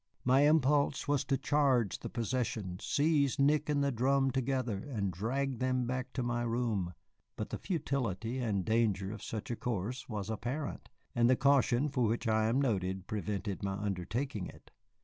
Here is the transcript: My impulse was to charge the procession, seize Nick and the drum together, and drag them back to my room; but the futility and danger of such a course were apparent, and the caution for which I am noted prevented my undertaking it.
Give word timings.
My 0.25 0.47
impulse 0.49 1.07
was 1.07 1.23
to 1.25 1.37
charge 1.37 1.99
the 1.99 2.09
procession, 2.09 2.79
seize 2.79 3.37
Nick 3.37 3.69
and 3.69 3.83
the 3.83 3.91
drum 3.91 4.31
together, 4.31 4.77
and 4.79 5.11
drag 5.13 5.59
them 5.59 5.85
back 5.85 6.11
to 6.13 6.23
my 6.23 6.41
room; 6.41 6.95
but 7.35 7.51
the 7.51 7.59
futility 7.59 8.39
and 8.39 8.65
danger 8.65 9.11
of 9.11 9.21
such 9.21 9.51
a 9.51 9.55
course 9.55 10.09
were 10.09 10.23
apparent, 10.27 10.89
and 11.13 11.29
the 11.29 11.35
caution 11.35 11.87
for 11.87 12.05
which 12.05 12.27
I 12.27 12.47
am 12.47 12.59
noted 12.59 13.05
prevented 13.05 13.61
my 13.61 13.73
undertaking 13.75 14.47
it. 14.47 14.71